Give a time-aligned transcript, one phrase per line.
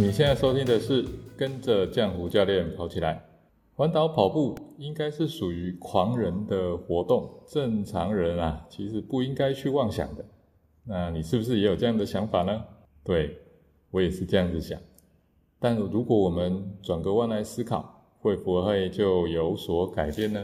[0.00, 1.04] 你现在收听的是
[1.36, 3.20] 跟着浆糊教练跑起来。
[3.74, 10.24] 环岛跑步应该是属于狂人的活动，正常人啊其实不应该去妄想的。
[10.84, 12.62] 那你是不是也有这样的想法呢？
[13.02, 13.36] 对
[13.90, 14.78] 我也是这样子想。
[15.58, 20.40] 但如果我们转个弯来思考，会不会就有所改变呢？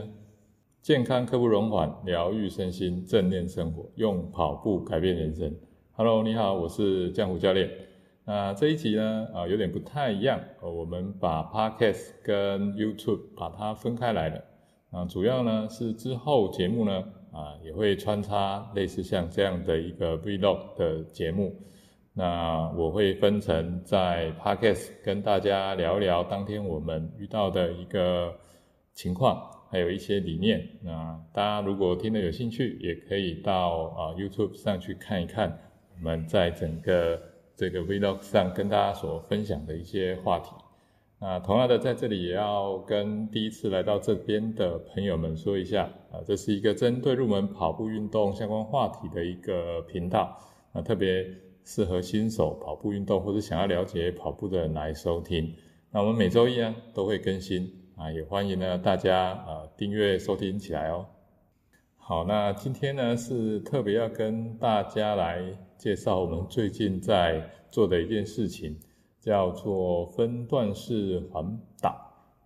[0.83, 5.55] 健康刻不容缓，疗愈身心，正念生活，用跑步改变人生。
[5.93, 7.71] Hello，你好，我是浆糊教练。
[8.27, 14.43] 那这一集呢，啊，有点不太一样，我们把 Podcast 跟 YouTube 把它分开来了，
[14.93, 21.55] 啊，主要呢是之后节目呢，啊，也会穿插类似像这样的一个 Vlog 的节目，
[22.15, 28.35] 那我会分成在 Podcast 跟大家聊聊当天我们遇到的一个
[28.95, 35.59] 情况，还有一些理念，那大家如果听得有兴趣，也可以到啊 YouTube 上去看一看，
[35.95, 37.34] 我们在整个。
[37.57, 40.51] 这个 Vlog 上跟大家所分享的一些话题，
[41.21, 50.37] 那同样的在这里也要跟第一次来到这边的朋友们说一下，啊，这是一个针对入门跑步运动相关话题的一个频道，
[50.73, 51.25] 啊，特别
[51.65, 55.55] 适合新手跑步运动或者想要了解跑步的人来收听。
[55.93, 61.07] 那我们每周一呢都会更新，啊，也欢迎呢大家啊订阅收听起来哦。
[62.07, 65.43] 好，那今天呢是特别要跟大家来
[65.79, 68.77] 介绍我们最近在做的一件事情，
[69.23, 71.97] 叫做分段式环岛。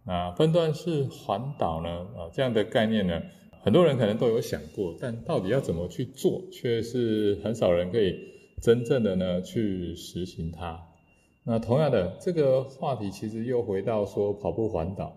[0.07, 3.21] 那分段式环岛呢，啊这样的概念呢，
[3.61, 8.15] 很多人可能都有想过，但到底要怎么去做，却是很少人可以
[8.63, 10.81] 真正的呢去实行它。
[11.43, 15.17] 那同样的这个话题，其实又回到说跑步环岛。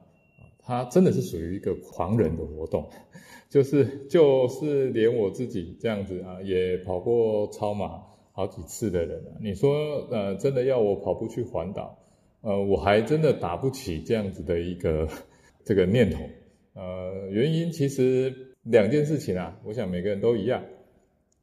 [0.72, 2.90] 它真的是属于一个狂人的活动，
[3.52, 12.00] 就是就是连我自己这样子啊，也跑过超马好几次的人啊，你说呃，真的要我跑步去环岛，
[12.40, 15.10] 呃，我还真的打不起这样子的一个
[15.66, 16.20] 这个念头。
[16.74, 20.64] 呃，原因其实两件事情啊，我想每个人都一样。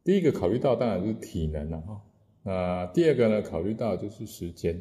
[0.04, 2.00] 第一个考虑到当然是体能了哈，
[2.44, 4.80] 那第二个呢，考虑到就是时间。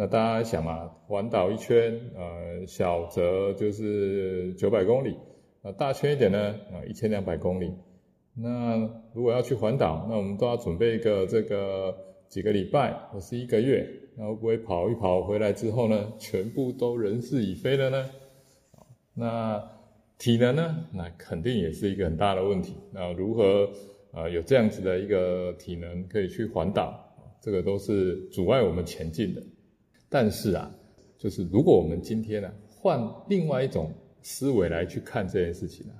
[0.00, 5.14] 那大家想嘛，环岛一圈，呃，小则就是九百公里，
[5.60, 6.38] 啊，大圈一点呢，
[6.72, 7.70] 啊，一千两百公里。
[8.34, 8.78] 那
[9.12, 11.94] 如果要去环岛，那我们都要准备一个这个
[12.30, 18.10] 几个礼拜或是一个月，那会不会跑一跑回来之后呢，全部都人事已非了呢？
[19.12, 19.62] 那
[20.16, 20.76] 体能呢？
[20.94, 22.74] 那肯定也是一个很大的问题。
[22.90, 23.70] 那如何
[24.12, 26.98] 啊有这样子的一个体能可以去环岛？
[27.42, 29.42] 这个都是阻碍我们前进的。
[30.10, 30.70] 但是啊，
[31.16, 35.94] 就是如果我们今天呢换另外一种思维来去看这件事情呢，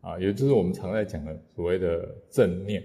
[0.00, 2.84] 啊，也就是我们常在讲的所谓的正念。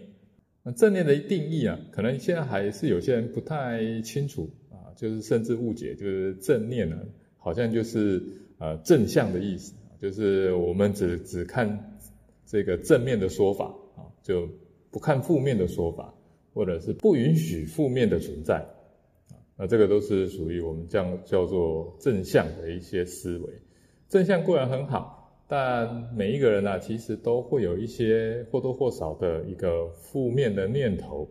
[0.63, 6.97] 那正念的定义啊，可能现在还是有些人不太清楚啊，就是甚至误解，就是正念呢，
[7.37, 8.23] 好像就是
[8.57, 11.97] 呃正向的意思，就是我们只只看
[12.45, 13.65] 这个正面的说法
[13.95, 14.47] 啊，就
[14.91, 16.13] 不看负面的说法，
[16.53, 18.65] 或者是不允许负面的存在。
[19.61, 23.53] 那这个都是属于我们这样叫做正向的一些思维，
[24.07, 31.27] 正向固然很好，但每一个人呢，其实都会有一些或多或少的一个负面的念头。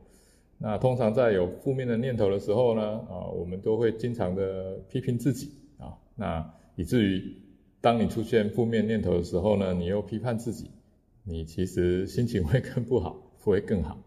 [0.58, 7.34] 那通常在有负面的念头的时候呢，啊，我们都会经常的批评自己啊，那以至于
[7.80, 10.70] 当你出现负面念头的时候呢，你又批判自己，
[11.24, 13.98] 你其实心情会更不好，不会更好。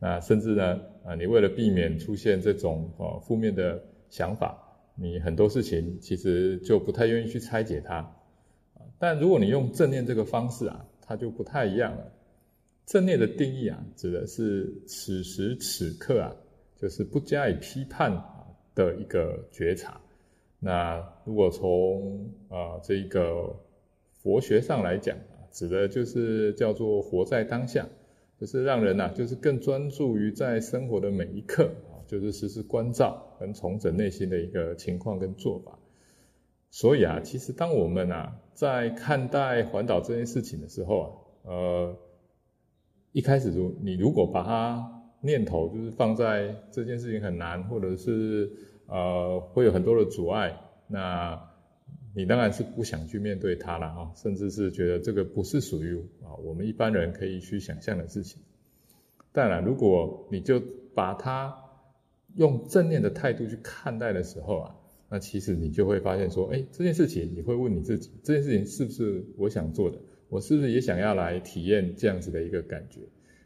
[0.00, 4.56] 那甚至呢，啊，你为了避免出现这种呃负面的想法，
[4.94, 8.14] 你很多事情其实就不太愿意去拆解它。
[8.98, 12.12] 但如果你用正念这个方式啊，它就不太一样了。
[12.86, 16.34] 正念的定义啊，指的是此时此刻啊，
[16.76, 20.00] 就是不加以批判啊的一个觉察。
[20.60, 23.54] 那如果从啊这个
[24.22, 25.16] 佛学上来讲，
[25.52, 27.86] 指的就是叫做活在当下。
[28.38, 35.78] 就是让人呐，就是更专注于在生活的每一刻啊，就是时时关照跟重整内心的一个情况跟做法。
[36.70, 41.00] 所以啊，其实当我们啊在看待环岛这件事情的时候
[41.44, 41.96] 啊，呃，
[43.12, 48.52] 一开始如你如果把它念头就是放在这件事情很难，或者是
[48.86, 51.47] 呃会有很多的阻碍，那。
[52.14, 58.42] 你当然是不想去面对它了啊，甚至是觉得这个不是属于啊我们一般人可以去想象的事情。
[59.32, 60.60] 当然，如果你就
[60.94, 61.54] 把它
[62.34, 64.74] 用正念的态度去看待的时候啊，
[65.08, 69.98] 那其实你就会发现说，哎，这件事情你会问你自己，这件事情是不是我想做的？
[70.28, 73.00] 我是不是也想要来体验这样子的一个感觉？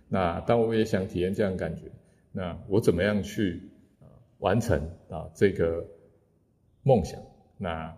[0.08, 1.92] 那当我也想体验这样感觉，
[2.32, 3.62] 那我怎么样去
[4.00, 4.06] 啊
[4.38, 5.86] 完成啊这个
[6.82, 7.20] 梦想，
[7.58, 7.96] 那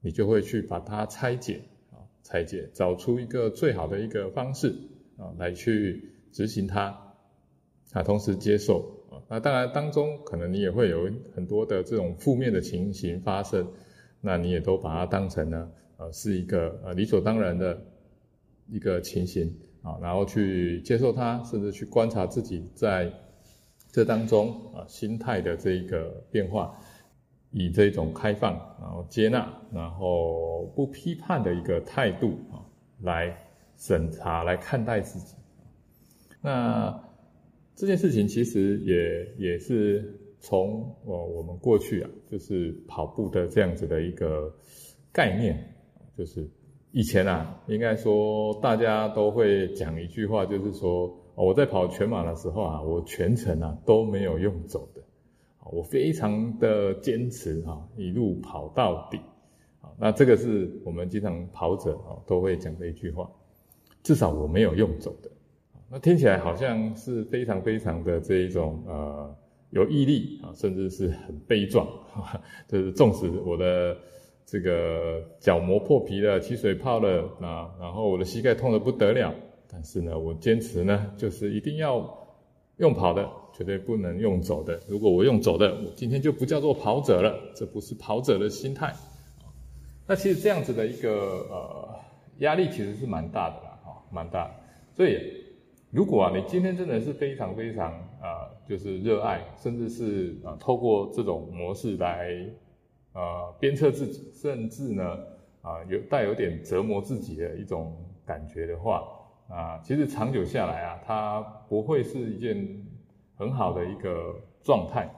[0.00, 1.60] 你就会去把它拆解
[1.90, 4.74] 啊，拆解，找出一个最好的一个方式
[5.16, 7.14] 啊，来去执行它
[7.92, 9.18] 啊，同时接受啊。
[9.28, 13.66] 那当然当中可能你也会有很多的这种负面的情形发生，
[14.20, 17.80] 那你也都把它当成呢，呃，是一个呃理所当然的
[18.68, 19.52] 一个情形
[19.82, 23.12] 啊，然后去接受它，甚至去观察自己在
[23.90, 26.78] 这当中啊心态的这个变化。
[27.50, 32.60] 以这种开放，然后接纳，然后不批判的一个态度啊，
[33.00, 33.34] 来
[33.76, 35.34] 审查、来看待自己。
[36.42, 37.02] 那
[37.74, 44.54] 这件事情其实也也是从我我们过去啊，就是跑步的这样子的一个
[45.12, 45.74] 概念，
[46.16, 46.48] 就是
[46.92, 55.02] 以前啊，应该说大家都会讲一句话，就是说我在跑全马的时候啊，我全程啊都没有用走的。
[55.70, 59.18] 我非常的坚持哈，一路跑到底，
[59.80, 63.30] 啊，那这个是我们经常跑者啊都会讲的一句话，
[64.02, 65.30] 至少我没有用走的，
[65.90, 69.36] 那听起来好像是非常非常的这一种呃
[69.70, 71.86] 有毅力啊，甚至是很悲壮，
[72.68, 73.96] 就是纵使我的
[74.46, 79.34] 这个脚磨破皮了，起水泡了啊，然后我的膝盖痛得不得了，
[79.70, 82.26] 但是呢，我坚持呢，就是一定要
[82.78, 83.28] 用跑的。
[83.58, 84.80] 绝对不能用走的。
[84.86, 87.36] 如果我用走的，我今天就不叫做跑者了。
[87.56, 88.94] 这不是跑者的心态。
[90.06, 91.10] 那其实这样子的一个
[91.50, 91.88] 呃
[92.38, 94.48] 压力其实是蛮大的啦，哈，蛮大。
[94.94, 95.18] 所以
[95.90, 97.90] 如果啊，你今天真的是非常非常
[98.22, 102.30] 啊，就是热爱，甚至是啊，透过这种模式来
[103.12, 105.18] 呃鞭策自己，甚至呢
[105.62, 107.92] 啊有带有点折磨自己的一种
[108.24, 109.02] 感觉的话
[109.48, 112.86] 啊，其实长久下来啊，它不会是一件。
[113.38, 115.08] 很好的一个状态，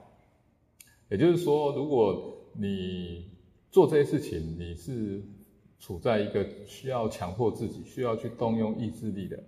[1.08, 3.24] 也就是说，如果你
[3.70, 5.24] 做这些事情，你是
[5.78, 9.42] 处在一个需要强迫自己、需要去动用意志力的。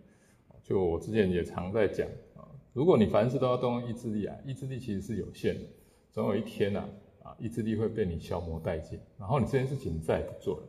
[0.65, 5.67] 就我之前也常在讲啊，如果你凡事都要动用意志力啊，意志力其实是有限的，
[6.11, 6.89] 总有一天呐
[7.23, 10.63] 啊，意志力会被你消磨殆尽，然后你这件事情再也不做了。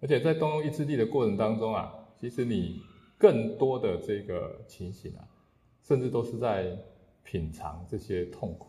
[0.00, 2.80] 而且在动用意志力的过程当中啊，其实你
[3.18, 5.28] 更多的这个情形啊，
[5.82, 6.74] 甚至都是在。
[7.24, 8.68] 品尝这些痛苦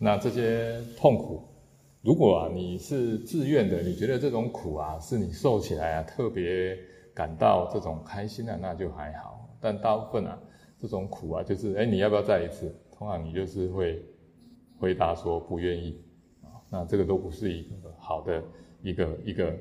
[0.00, 1.42] 那这些痛苦，
[2.02, 6.78] 如果啊你是自愿的，你觉得这种苦啊是你受起来啊特别
[7.12, 9.48] 感到这种开心的，那就还好。
[9.60, 10.38] 但大部分啊
[10.78, 12.72] 这种苦啊，就是哎你要不要再一次？
[12.96, 14.00] 通常你就是会
[14.78, 16.00] 回答说不愿意
[16.44, 18.40] 啊，那这个都不是一个好的
[18.82, 19.52] 一个一个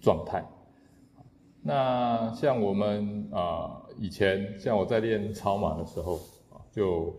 [0.00, 0.42] 状态。
[1.60, 6.14] 那像我们啊以前像我在练超马的时候
[6.48, 7.14] 啊就。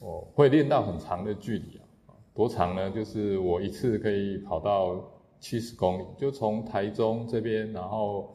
[0.00, 2.90] 哦，会练到很长的距离啊，多长呢？
[2.90, 5.02] 就是我一次可以跑到
[5.40, 8.32] 七十公里，就从台中这边，然后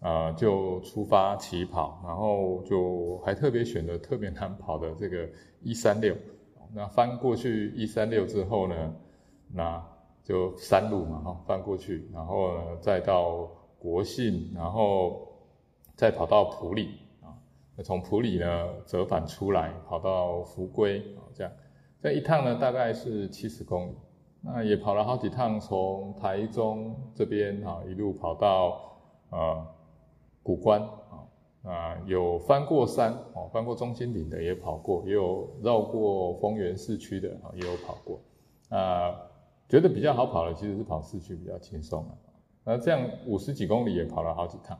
[0.00, 5.26] 啊就出发起跑，然后就还特别选择特别难跑的这个
[5.62, 6.14] 一三六，
[6.74, 8.94] 那翻过去一三六之后呢，
[9.52, 9.82] 那
[10.22, 13.48] 就山路嘛哈，翻过去，然后呢再到
[13.78, 15.26] 国信，然后
[15.94, 16.90] 再跑到普里。
[17.82, 21.52] 从普里呢折返出来，跑到福归啊，这样
[22.00, 23.94] 这一趟呢大概是七十公里，
[24.42, 28.98] 那也跑了好几趟，从台中这边啊一路跑到
[29.30, 29.66] 呃
[30.42, 31.22] 古关啊。
[31.64, 38.20] 啊有翻过山哦，翻过中心岭的也跑过，也有绕过丰原市区的啊也有跑过，
[38.68, 39.12] 啊
[39.68, 42.14] 觉得比较好跑的其实是跑市区比较轻松啊，
[42.62, 44.78] 那这样五十几公里也跑了好几趟。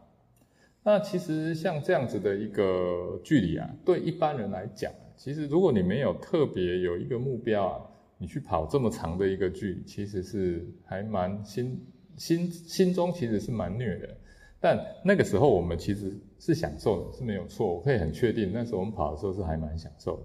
[0.86, 7.80] 那其实像这样子的一个距离啊，对一般人来讲，其实如果你没有特别有一个目标啊，
[8.18, 11.84] 你去跑这么长的一个距离，其实是还蛮心
[12.16, 14.16] 心心中其实是蛮虐的。
[14.60, 17.74] 但那个时候我们其实是享受的，是没有错。
[17.74, 20.22] 我可以很确定，那时候我们跑的时候是还蛮享受的，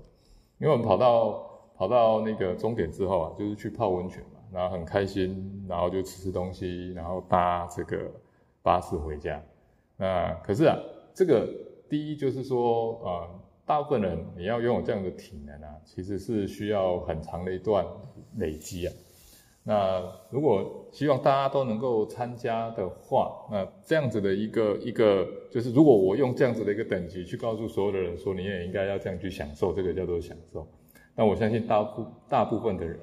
[0.60, 1.42] 因为我们跑到
[1.76, 8.12] 跑到那个终点之后啊，就是去泡温泉嘛，然后很开心，然后就吃吃东西，然后搭这个
[8.62, 9.44] 巴士回家。
[10.02, 10.76] 那可是啊，
[11.14, 11.48] 这个
[11.88, 13.30] 第一就是说，啊，
[13.68, 17.86] 大部分人你要拥有这样的体能啊，其实是需要很长的一段
[18.38, 18.94] 累积啊。
[19.64, 30.68] 那如果希望大家都能够参加的话，那这样子的一个一个，就是如果我用这样子的一个等级去告诉所有的人说，你也应该要这样去享受，这个叫做享受。
[31.16, 33.00] 那我相信大部大部分的人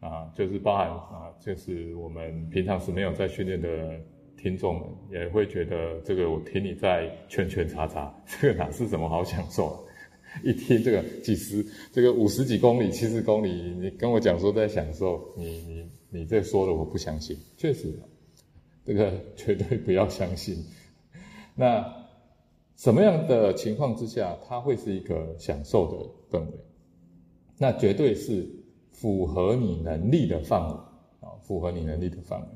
[0.00, 3.98] 啊，啊，就是包含啊，就是我们平常是没有在训练的。
[4.40, 9.84] 听众们也会觉得这个，我听你在圈圈叉叉， 这个哪是什么好享受？
[10.44, 17.98] 一听这个几十，这个五十几公里、七十公里，你跟我讲说在享受，你你你这说的我不相信，确实，
[18.84, 20.56] 这个绝对不要相信。
[21.56, 21.84] 那
[22.76, 25.90] 什么样的情况之下，它会是一个享受
[26.30, 26.52] 的氛围？
[27.56, 28.46] 那绝对是
[28.92, 30.74] 符合你能力的范围
[31.20, 32.46] 啊，符合你能力的范围。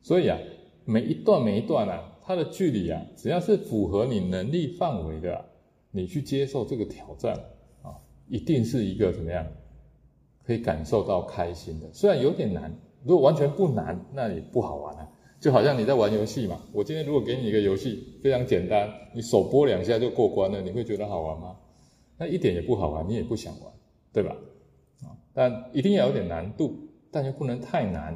[0.00, 0.38] 所以啊，
[0.86, 5.44] 每一段每一段啊，它的距离啊，只要是符合你能力范围的。
[5.90, 7.34] 你去接受这个挑战
[7.82, 7.96] 啊，
[8.28, 9.46] 一定是一个怎么样，
[10.44, 11.90] 可以感受到开心的。
[11.90, 12.70] 虽然有点难，
[13.02, 15.08] 如果完全不难，那也不好玩啊。
[15.40, 21.56] 就好像你在玩游戏嘛，我今天如果给你一个游戏非常简单，你手拨两下就过关了，你会觉得好玩吗？
[22.18, 23.72] 那一点也不好玩，你也不想玩，
[24.12, 24.36] 对吧？
[25.02, 26.76] 啊，但一定要有点难度，
[27.10, 28.14] 但又不能太难，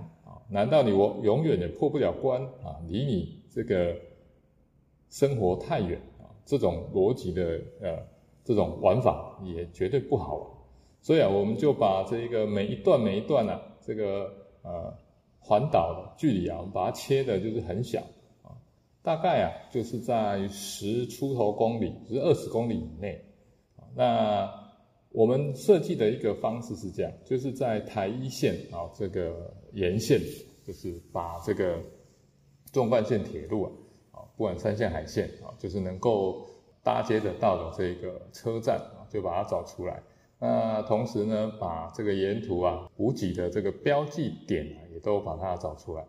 [0.50, 2.76] 难道你我永远也破不了关啊？
[2.88, 3.97] 离你这个
[5.09, 6.26] 生活太远啊。
[6.45, 7.97] 这种逻辑的呃，
[8.45, 10.50] 这种玩法也绝对不好玩，
[11.00, 14.92] 所以啊，我们就把这个每一段每一段呢，这个呃
[15.38, 18.00] 环岛距离啊，我们把它切的就是很小
[18.42, 18.50] 啊，
[19.00, 23.25] 大概啊就是在十出头公里，就是二十公里以内。
[23.95, 24.52] 那
[25.12, 30.21] 我们设计的一个方式是这样，就是在台一线啊这个沿线，
[30.64, 31.79] 就是把这个
[32.73, 33.71] 纵贯线铁路啊。
[34.12, 36.47] 啊不管山线海线啊，就是能够
[36.83, 40.02] 搭接得到的这个车站啊，就把它找出来。
[40.38, 46.07] 那同时呢，把这个沿途啊补给的这个标记点啊，也都把它找出来。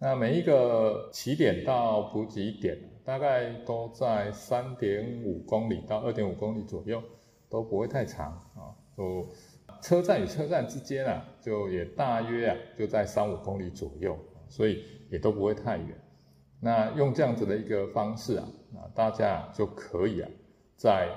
[0.00, 7.02] 那每一个起点到补给点，大概都在三点五公里到二点五公里左右，
[7.50, 8.72] 都不会太长啊。
[8.96, 9.28] 就
[9.82, 15.88] 车站与车站之间啊，就也大约啊就在三五公里左右，所以也都不会太远。
[16.60, 20.30] 那用这样子的一个方式啊，那大家就可以啊，
[20.76, 21.08] 在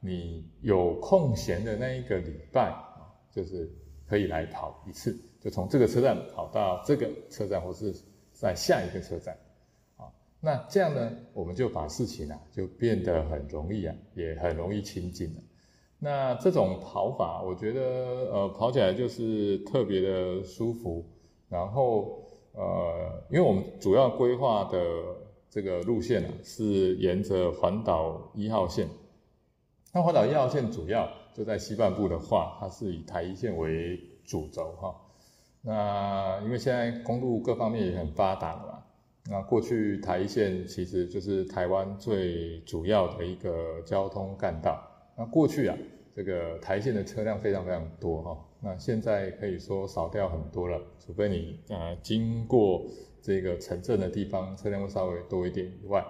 [0.00, 3.70] 你有空闲的那一个礼拜啊，就是
[4.08, 7.94] 可以来跑一次，就从这个车站跑到这个车站，或是
[8.32, 9.38] 在下一个车站，
[9.96, 15.40] 啊，那这样呢，我们就把事情啊就变得很容易啊，也很容易亲近了。
[15.98, 17.80] 那这种跑法，我觉得
[18.32, 21.04] 呃跑起来就是特别的舒服，
[21.48, 22.24] 然后。
[22.54, 24.80] 呃，因为我们主要规划的
[25.48, 28.88] 这个路线呢，是沿着环岛一号线。
[29.92, 34.92] 那环岛一号线主要就在西半部的话，它是以台一线为主轴哈。
[35.62, 38.82] 那因为现在公路各方面也很发达了嘛，
[39.30, 44.82] 那过去台一线其实就是台湾最主要的一个交通干道。
[45.18, 45.76] 那过去啊，
[46.14, 48.44] 这个台线的车辆非常非常多哈。
[48.60, 52.84] 那现在可以说少掉很多了，除非你呃经过
[53.20, 56.06] 这个城镇的地方，车辆会稍微多一点以外。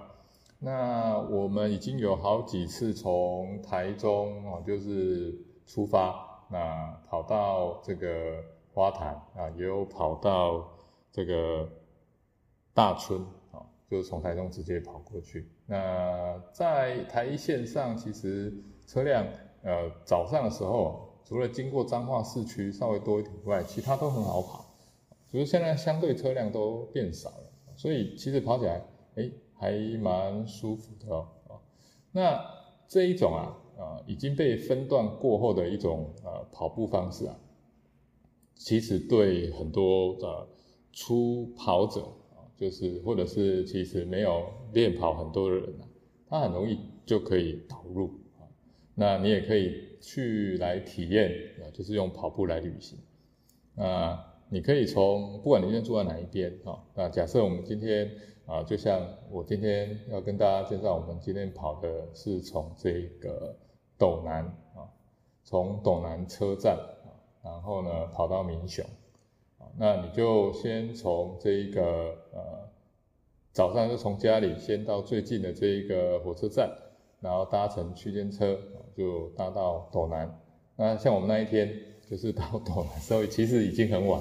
[0.58, 5.34] 那我们已经有好几次从台中啊，就是
[5.64, 8.42] 出发，那跑到这个
[8.74, 10.68] 花坛啊，也有跑到
[11.10, 11.66] 这个
[12.74, 13.20] 大村
[13.52, 15.48] 啊，就是从台中直接跑过去。
[15.64, 18.52] 那在台一线上，其实
[18.88, 19.24] 车辆
[19.62, 21.04] 呃早上的时候。
[21.28, 24.64] 除了经过彰化市区稍微多一点外，其他都很好跑。
[25.30, 28.82] 只是现在相对车辆都变少了，所以其实跑起来，
[29.16, 31.28] 哎，还蛮舒服的哦。
[32.12, 32.42] 那
[32.88, 37.38] 这一种啊，啊，已经被分段过后的一种呃跑步方式啊，
[38.54, 40.48] 其实对很多的
[40.92, 42.08] 初跑者，
[42.56, 45.84] 就是或者是其实没有练跑很多的人啊，
[46.30, 48.18] 他很容易就可以投入。
[48.98, 49.86] 那你也可以。
[50.00, 51.28] 去来体验
[51.60, 52.96] 啊，就是用跑步来旅行。
[53.74, 54.16] 那
[54.48, 58.08] 你可以从不管你今天住在哪一边啊，那假设我们今天
[58.46, 63.56] 啊，就像我今天要跟大家介绍，我们今天跑的是从这个
[63.98, 64.44] 斗南
[64.76, 64.86] 啊，
[65.42, 66.78] 从斗南车站，
[67.42, 68.84] 然后呢跑到民雄
[69.58, 71.82] 啊，那你就先从这一个
[72.32, 72.70] 呃
[73.50, 76.70] 早上就从家里先到最近的这一个火车站，
[77.18, 78.56] 然后搭乘区间车。
[78.98, 80.40] 就搭到斗南，
[80.74, 81.72] 那像我们那一天
[82.10, 84.20] 就是到斗南时候，其实已经很晚，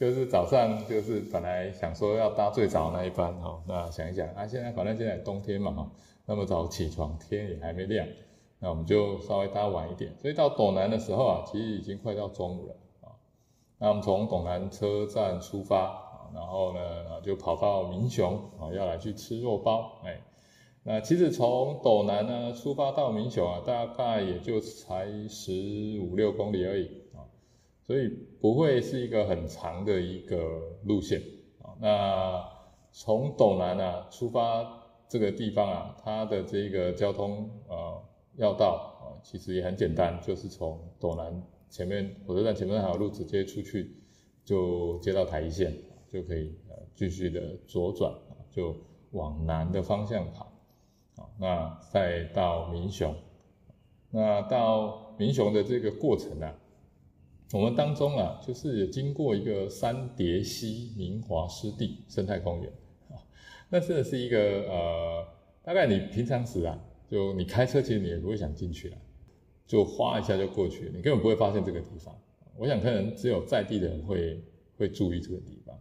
[0.00, 5.90] 就是早上就是本来想说要搭最早那一班哈，那想一想啊，现在反正现在冬天嘛哈，
[6.24, 8.08] 那么早起床天也还没亮，
[8.60, 13.12] 那我们就稍微搭晚一点，所以到斗南的时候啊，其实已经快到中午了啊，
[13.76, 16.80] 那我们从斗南车站出发，然后呢
[17.22, 20.18] 就跑到民雄啊，要来去吃肉包哎。
[20.86, 27.24] 那其实从斗南呢出发到民雄啊，大概也就才十五六公里而已啊，
[27.82, 28.06] 所以
[28.38, 31.22] 不会是一个很长的一个路线
[31.62, 31.72] 啊。
[31.80, 32.44] 那
[32.92, 38.02] 从斗南啊出发这个地方啊，它的这个交通呃
[38.36, 43.96] 要道啊，其实也很简单，就是从斗南前面火车站前面那条路直接出去，
[44.44, 45.74] 就接到台一线，
[46.12, 48.12] 就可以呃继续的左转，
[48.50, 48.76] 就
[49.12, 50.52] 往南的方向跑，
[51.38, 53.14] 那再到民雄，
[54.10, 56.54] 那到民雄的这个过程啊，
[57.52, 62.72] 我们当中啊，就是也经过一个三叠溪明华湿地生态公园，
[63.10, 63.18] 啊，
[63.68, 65.28] 那真的是一个呃，
[65.62, 66.78] 大概你平常时啊。
[67.06, 68.98] 就你开车，其实你也不会想进去啊，
[69.66, 72.12] 就哗一下就过去，你根本不会发现这个地方。
[72.56, 74.42] 我想可能只有在地的人会
[74.78, 75.78] 会注意这个地方。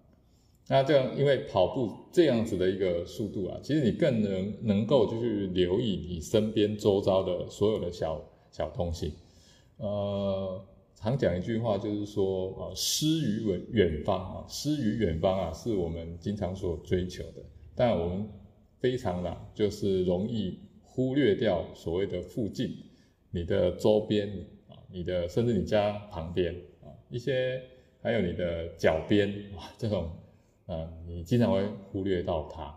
[0.74, 9.14] 那这样，因为跑步这样子的一个速度啊，其实你更能能够就是留意你身边周遭的所有的小小东西。
[9.78, 10.60] 呃，
[10.96, 17.44] 常讲一句话就是说呃，诗与远远方啊，诗与远方啊，是我们经常所追求的，
[17.76, 18.28] 但我们
[18.80, 20.58] 非常的就是容易。
[20.96, 22.70] 忽略掉所谓的附近，
[23.32, 24.30] 你的周边
[24.70, 26.54] 啊，你的甚至你家旁边
[26.84, 27.60] 啊，一些
[28.00, 29.28] 还有你的脚边
[29.58, 30.08] 啊，这种，
[30.66, 32.74] 呃，你经常会忽略到它。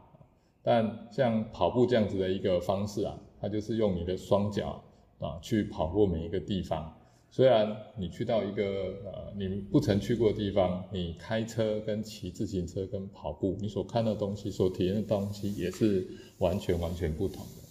[0.63, 4.83] 但像跑步这样子的一个方式啊，它就是用你的双脚
[5.19, 6.93] 啊去跑过每一个地方。
[7.31, 8.65] 虽然你去到一个
[9.05, 16.07] 呃你不曾去过的地方，你开车跟骑自行车跟跑步，你所看到东西、所体验的东西也是
[16.39, 17.63] 完全完全不同的。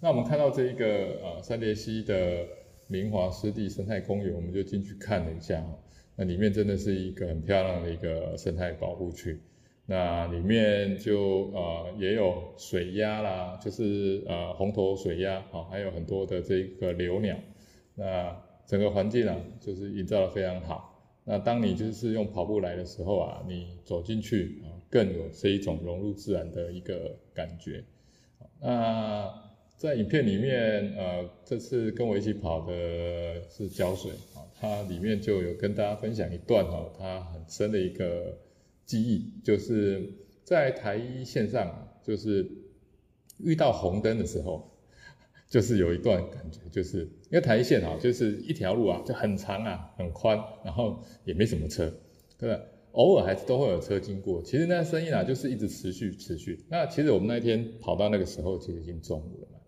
[0.00, 0.86] 那我们看到这一个
[1.22, 2.46] 呃三叠溪的
[2.88, 5.64] 明华湿地生态公园，我们就进去看了一下
[6.16, 9.38] 那里面真的是一个很漂亮的一个生态保护区。
[9.86, 17.36] 那里面就呃也有水鸭啦，就是呃红头水鸭啊，还有很多的这个留鸟。
[17.94, 18.36] 那
[18.66, 20.88] 整个环境啊，就是营造的非常好。
[21.24, 27.84] 那当你就是用跑步来的时候啊，你走进去啊，更有这一种融入自然的一个感觉。
[28.60, 29.32] 那
[29.76, 38.38] 在影片里面，呃，这次跟我一起跑的是胶水啊，它里面就有跟大家分享一段哈，它很深的一个
[38.84, 40.12] 记忆，就是
[40.44, 42.50] 在台一线上，就是
[43.38, 44.70] 遇到红灯的时候，
[45.48, 51.92] 就是有一段感觉，就是因为台一线啊，就是一条路啊，就很长啊，很宽，然后也没什么车，
[52.38, 52.60] 对吧？
[52.92, 56.62] 偶尔还是都会有车经过，其实那声音啊，就是一直持续持续。
[56.68, 59.58] 那其实我们那天跑到那个时候，其实已经中午了嘛。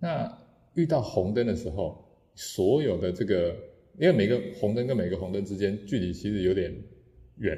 [0.00, 0.38] 那
[0.74, 3.54] 遇到红灯的时候，所有的这个，
[3.98, 6.74] 因为每个红灯跟每个红灯之间距离其实有点
[7.36, 7.56] 远。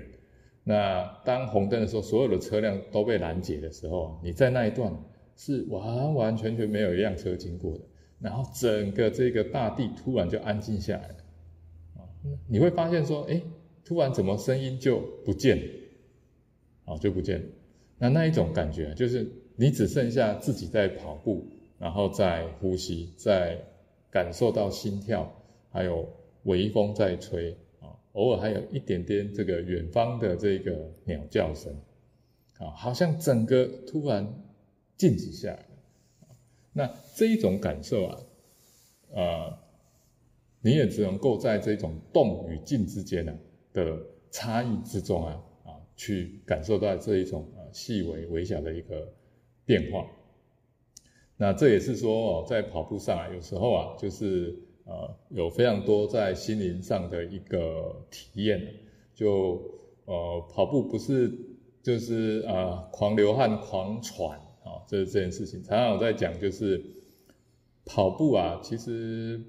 [0.69, 4.95] 那当红灯的时候，所有的车辆都被拦截的时候，你在那一段
[5.35, 7.85] 是完完全全没有一辆车经过的，
[8.21, 11.15] 然后整个这个大地突然就安静下来了。
[11.97, 12.05] 啊，
[12.47, 13.41] 你会发现说，哎，
[13.83, 15.65] 突然怎么声音就不见了，
[16.85, 17.47] 啊，就不见了。
[17.97, 19.27] 那那一种感觉就是
[19.57, 21.47] 你只剩下自己在跑步。
[21.81, 23.57] 然后在呼吸，在
[24.11, 25.33] 感受到心跳，
[25.71, 26.09] 还有
[26.43, 27.57] 微风在吹，
[28.13, 31.73] 偶尔还有一点点这个远方的这个鸟叫声，
[32.59, 34.27] 啊，好像整个突然
[34.97, 35.67] 静止下来。
[36.73, 38.19] 那这一种感受啊，
[39.11, 39.59] 呃，
[40.61, 43.37] 你也只能够在这种动与静之间呢
[43.73, 49.13] 的差异之中啊，啊，去感受到这一种呃细微微小的一个
[49.65, 50.07] 变化。
[51.37, 58.61] 那这也是说哦，在跑步上啊，有时候啊，就是呃，有非常多在心灵上的一个体验。
[59.15, 59.61] 就
[60.07, 61.31] 呃，跑步不是
[61.83, 65.63] 就是啊，狂流汗、狂喘啊，这是这件事情。
[65.63, 66.83] 常常我在讲，就是
[67.85, 69.43] 跑步啊，其实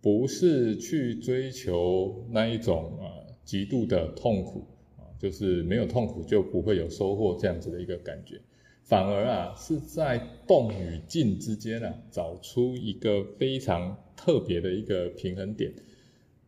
[0.00, 3.04] 不是去追求那一种啊
[3.44, 4.66] 极度的痛苦
[4.96, 8.40] 啊，就是没有痛苦就不会有收获这样子的一个感觉。
[8.84, 15.72] 反而啊，是在动与静之间啊，找出一个非常特别的一个平衡点。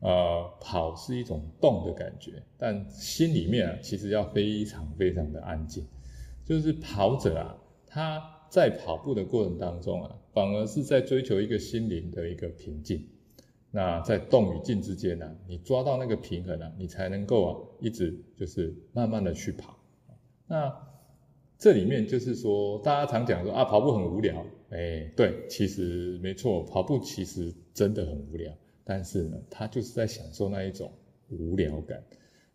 [0.01, 5.87] 呃，跑是一种动的感觉，但心里面啊，其实要非常非常的安静。
[6.45, 7.57] 就是跑者啊，
[7.87, 13.09] 他在跑步的过程当中啊，反而是在追求一个心灵的一个平静。
[13.71, 19.79] 那在动与静之间呢，你抓到那个平衡啊，你才能够啊，一直就是慢慢的去跑。
[20.47, 20.93] 那。
[21.59, 24.45] 这里面就是说，大家常讲说啊，跑步很无聊。
[24.71, 28.53] 哎，对，其实没错，跑步其实真的很无聊。
[28.85, 30.93] 但是呢，他就是在享受那一种
[31.29, 32.03] 无聊感。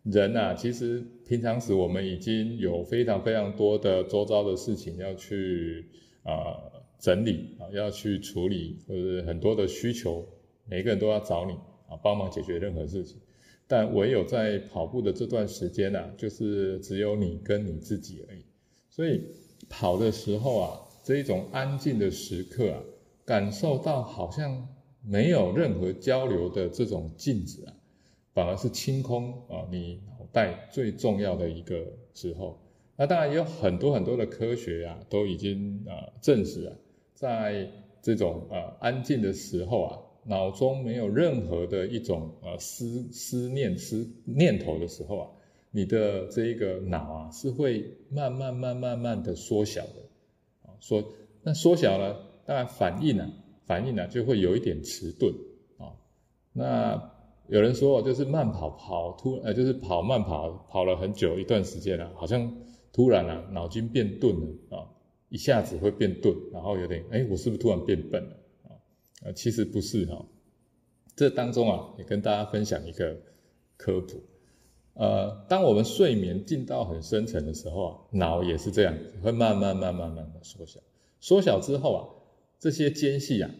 [0.04, 5.86] 人啊，其实平常时我们已经有非常非常多的周遭的事情要去
[6.22, 6.56] 啊
[6.98, 10.26] 整理啊，要去处理，或者很多的需求，
[10.66, 11.52] 每个人都要找你
[11.88, 13.18] 啊帮忙解决任何事情。
[13.66, 18.42] 但唯有在跑步的这段时间呢，就是只有你跟你自己而已。
[18.88, 19.20] 所以
[19.68, 22.82] 跑的时候啊，这一种安静的时刻啊，
[23.26, 24.66] 感受到好像
[25.02, 27.72] 没有任何交流的这种静止啊，
[28.34, 31.84] 反而是清空啊，你脑袋最重要的一个
[32.14, 32.58] 时候。
[32.96, 36.76] 那当然也有很多很多的科学啊，都已经啊证实啊，
[37.14, 37.70] 在
[38.02, 45.30] 这种呃安静的时候啊，脑中没有任何的一种呃思思念思念头的时候啊，
[45.70, 51.04] 你的这一个脑啊是会慢慢慢慢慢的缩小的啊，缩
[51.42, 53.32] 那缩小了，当然反应呢
[53.68, 55.32] 反应呢就会有一点迟钝
[55.78, 55.94] 啊。
[56.52, 57.12] 那
[57.46, 62.52] 有人说就是慢跑跑突呃就是跑慢跑跑了很久一段时间了，好像。
[62.90, 64.88] 突然啊，脑筋变钝了啊，
[65.28, 68.74] 一下子会变钝，然后有点哎，我是不是突然变笨了啊？
[69.22, 70.24] 呃，其实不是哈。
[71.14, 73.16] 这当中啊，也跟大家分享一个
[73.76, 74.20] 科普。
[74.94, 80.80] 呃，当我们睡眠进到很深层的时候啊，脑也是这样，会慢慢慢慢慢慢缩小。
[81.20, 82.02] 缩小之后啊，
[82.58, 83.50] 这些间隙啊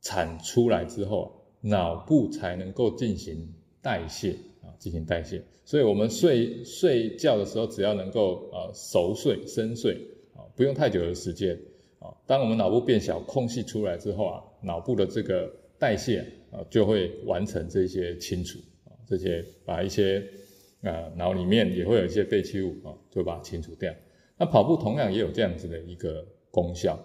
[0.00, 1.30] 产出来之后啊，
[1.62, 4.32] 脑部才能够进行代谢
[4.62, 4.70] 啊。
[4.78, 9.94] 进行代谢，所以我们睡睡觉的时候，只要能够呃熟睡、深睡
[10.34, 11.58] 啊，不用太久的时间
[11.98, 12.12] 啊。
[12.26, 20.22] 当我们脑部变小，空隙出来之后啊，脑部的这个代谢啊就会完成这些清除啊，这些把一些
[20.82, 23.92] 啊脑里面也会有一些废弃物啊，就把它清除掉。
[24.36, 27.02] 那跑步同样也有这样子的一个功效，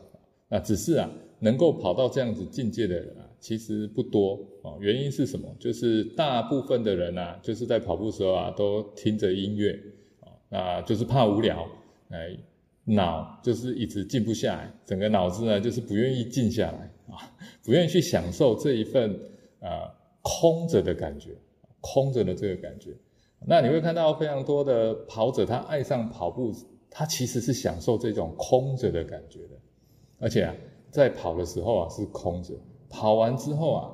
[0.52, 1.10] 啊只是啊
[1.40, 3.26] 能够跑到这样子境界的人啊。
[3.40, 5.50] 其实不多啊，原因是什么？
[5.60, 9.72] 就是大部分的人啊，就是在跑步时候啊，都听着音乐
[10.20, 11.68] 啊，那就是怕无聊，
[12.10, 12.38] 哎，
[12.84, 17.34] 脑就是一直静不下来，整个脑子呢就是不愿意静下来啊，
[17.66, 19.12] 不愿意去享受这一份
[19.60, 19.90] 啊
[20.22, 21.32] 空着的感觉，
[21.80, 22.92] 空着的这个感觉。
[23.48, 26.54] 那你会看到非常多的跑者，他爱上跑步，
[26.92, 29.56] 他其实是享受这种空着的感觉的，
[30.22, 30.56] 而且啊，
[30.92, 32.54] 在跑的时候啊是空着。
[32.90, 33.92] 跑完之后啊，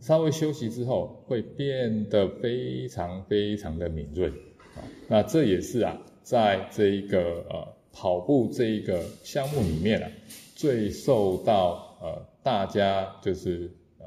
[0.00, 4.28] 稍微休息之后，会变得非常非常的敏锐
[4.74, 4.80] 啊。
[5.08, 10.08] 那这也是啊，在这一个呃跑步这一个项目里面啊，
[10.54, 14.06] 最受到呃大家就是呃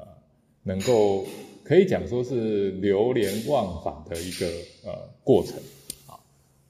[0.64, 1.24] 能够
[1.62, 4.46] 可以讲说是流连忘返的一个
[4.86, 5.54] 呃过程
[6.08, 6.18] 啊。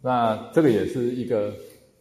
[0.02, 1.54] 那这个也是一个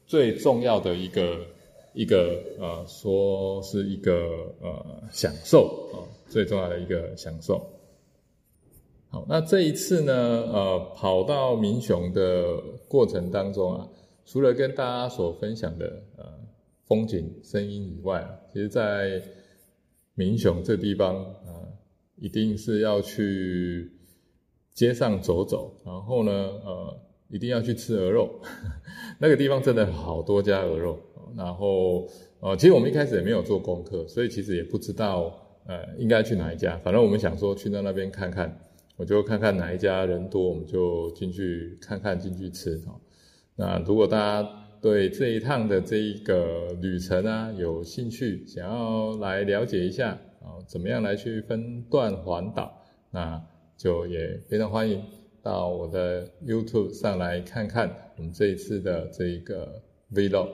[0.06, 1.46] 最重要的一个。
[1.94, 4.14] 一个呃，说是一个
[4.62, 5.98] 呃享受啊，
[6.28, 7.66] 最重要的一个享受。
[9.10, 13.88] 好，那这一次呢，呃，跑到民雄的过程当中啊，
[14.26, 16.26] 除了跟大家所分享的呃
[16.86, 18.24] 风景、声音以外，
[18.54, 19.22] 其实在
[20.14, 21.66] 民雄这地方啊，
[22.18, 23.92] 一定是要去
[24.76, 27.00] 街上走走，然后呢，呃，
[27.30, 28.30] 一定要去吃鹅肉，
[29.18, 31.00] 那个地方真的好多家鹅肉。
[31.38, 32.08] 然后，
[32.40, 35.34] 呃，其实我们一开始也没有做功课，所以其实也不知道，
[35.66, 36.78] 呃，应该去哪一家。
[36.84, 38.60] 反正我们想说去到那边看看，
[38.96, 43.00] 我就看看哪一家人多，我们就进去看看，进去吃哈。
[43.56, 44.50] 那如果大家
[44.82, 50.12] 对这一趟的这一个旅程啊有兴趣，想要来了解一下
[50.42, 53.42] 啊，怎么样来去分段环岛，那
[53.78, 55.04] 就也非常欢迎
[55.42, 59.82] 到我的 YouTube 上来看看我们这一次的这一个
[60.14, 60.50] Vlog。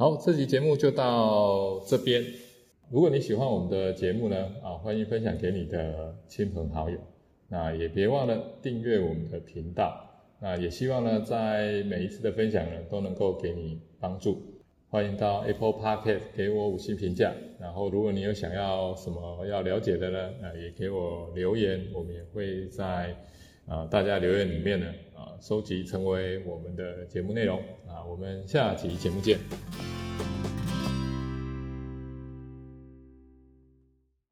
[0.00, 2.24] 好，这期节目就到这边。
[2.88, 6.96] 如果你喜欢我们的节目呢，啊，欢迎分享给你的亲朋好友。
[7.48, 10.08] 那也别忘了订阅我们的频道。
[10.40, 14.40] 那也希望呢，在每一次的分享呢，都能够给你帮助。
[14.88, 17.34] 欢迎到 Apple Podcast 给我五星评价。
[17.58, 23.16] 然后，如果你有想要什么要了解的呢，啊，也给我留言，我们也会在。
[23.68, 29.38] 啊，大家留言里面呢，啊，收集成为我们的节目内容啊，我们下期节目见。